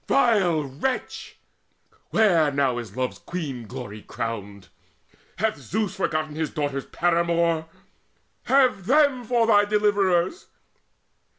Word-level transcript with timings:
Vile 0.07 0.63
wretch! 0.63 1.37
where 2.09 2.51
now 2.51 2.79
is 2.79 2.97
Love's 2.97 3.19
Queen 3.19 3.67
glory 3.67 4.01
crowned? 4.01 4.69
Hath 5.37 5.57
Zeus 5.57 5.93
forgotten 5.93 6.33
his 6.33 6.49
daughter's 6.49 6.87
paramour? 6.87 7.67
Have 8.45 8.87
them 8.87 9.23
for 9.23 9.45
thy 9.45 9.63
deliverers! 9.65 10.47